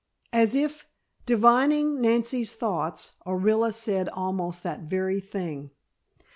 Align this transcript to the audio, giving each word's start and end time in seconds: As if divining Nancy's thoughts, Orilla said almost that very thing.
As 0.33 0.55
if 0.55 0.87
divining 1.27 2.01
Nancy's 2.01 2.55
thoughts, 2.55 3.11
Orilla 3.23 3.71
said 3.71 4.09
almost 4.09 4.63
that 4.63 4.79
very 4.79 5.19
thing. 5.19 5.69